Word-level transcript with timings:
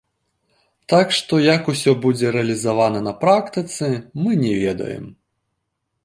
Так 0.91 1.07
што, 1.17 1.33
як 1.55 1.67
усё 1.73 1.91
будзе 2.05 2.31
рэалізавана 2.35 2.99
на 3.07 3.13
практыцы, 3.25 3.85
мы 4.23 4.31
не 4.45 4.53
ведаем. 4.63 5.05